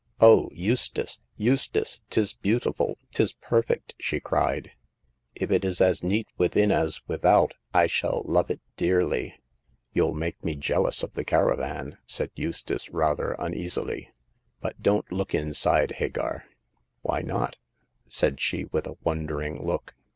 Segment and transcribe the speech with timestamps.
[0.19, 2.01] O Eustace, Eustace!
[2.09, 2.97] 'Tis beautiful!
[3.11, 4.71] 'tis perfect!" she cried.
[5.35, 9.35] If it is as neat within as without, I shall love it dearly!"
[9.93, 14.09] You'll make me jealous of the caravan," said Eustace, rather uneasily.
[14.59, 16.45] But don't look inside, Hagar.*'
[17.03, 17.57] Why not?"
[18.07, 19.93] said she, with a wondering look.